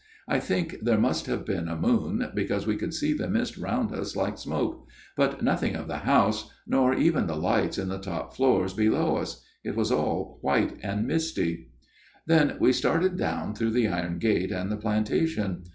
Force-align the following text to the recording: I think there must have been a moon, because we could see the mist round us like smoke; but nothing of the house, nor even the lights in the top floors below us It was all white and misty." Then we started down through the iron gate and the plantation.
I 0.27 0.39
think 0.39 0.77
there 0.81 0.97
must 0.97 1.27
have 1.27 1.45
been 1.45 1.67
a 1.67 1.75
moon, 1.75 2.27
because 2.33 2.65
we 2.65 2.75
could 2.75 2.91
see 2.91 3.13
the 3.13 3.29
mist 3.29 3.55
round 3.59 3.93
us 3.93 4.15
like 4.15 4.39
smoke; 4.39 4.87
but 5.15 5.43
nothing 5.43 5.75
of 5.75 5.87
the 5.87 5.99
house, 5.99 6.49
nor 6.65 6.95
even 6.95 7.27
the 7.27 7.35
lights 7.35 7.77
in 7.77 7.89
the 7.89 7.99
top 7.99 8.33
floors 8.35 8.73
below 8.73 9.17
us 9.17 9.45
It 9.63 9.75
was 9.75 9.91
all 9.91 10.39
white 10.41 10.79
and 10.81 11.05
misty." 11.05 11.69
Then 12.25 12.57
we 12.59 12.73
started 12.73 13.15
down 13.15 13.53
through 13.53 13.73
the 13.73 13.89
iron 13.89 14.17
gate 14.17 14.51
and 14.51 14.71
the 14.71 14.77
plantation. 14.77 15.65